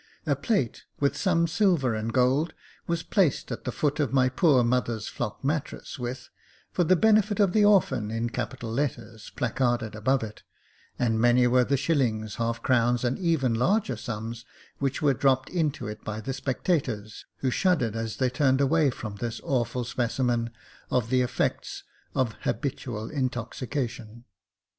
[0.25, 2.55] A plate, with some silver and gold,
[2.87, 6.29] was placed at the foot of my poor mother's flock mattress, with,"
[6.73, 10.41] For the benefit of the orphan," in capital text, placarded above it;
[10.97, 14.43] and many were the shillings, half crowns, and even larger sums
[14.79, 19.17] which were dropped into it by the spectators, who shuddered as they turned away from
[19.17, 20.49] this awful specimen
[20.89, 21.83] of the effects
[22.15, 24.23] of habitual intoxication.